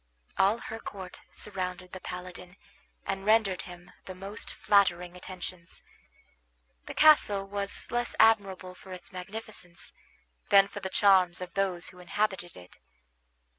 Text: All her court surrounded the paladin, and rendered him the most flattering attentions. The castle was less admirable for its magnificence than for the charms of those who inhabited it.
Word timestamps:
All 0.35 0.57
her 0.57 0.79
court 0.79 1.21
surrounded 1.31 1.91
the 1.91 1.99
paladin, 1.99 2.57
and 3.05 3.23
rendered 3.23 3.61
him 3.61 3.91
the 4.05 4.15
most 4.15 4.51
flattering 4.51 5.15
attentions. 5.15 5.83
The 6.87 6.95
castle 6.95 7.47
was 7.47 7.91
less 7.91 8.15
admirable 8.19 8.73
for 8.73 8.91
its 8.93 9.13
magnificence 9.13 9.93
than 10.49 10.67
for 10.67 10.79
the 10.79 10.89
charms 10.89 11.39
of 11.39 11.53
those 11.53 11.89
who 11.89 11.99
inhabited 11.99 12.57
it. 12.57 12.79